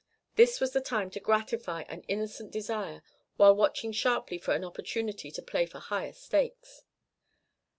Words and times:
This 0.35 0.59
was 0.59 0.71
the 0.71 0.81
time 0.81 1.11
to 1.11 1.19
gratify 1.19 1.83
an 1.83 2.01
innocent 2.07 2.49
desire 2.49 3.03
while 3.37 3.55
watching 3.55 3.91
sharply 3.91 4.39
for 4.39 4.55
an 4.55 4.63
opportunity 4.63 5.29
to 5.29 5.43
play 5.43 5.67
for 5.67 5.77
higher 5.77 6.11
stakes. 6.13 6.81